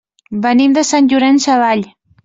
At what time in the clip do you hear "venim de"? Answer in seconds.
0.45-0.85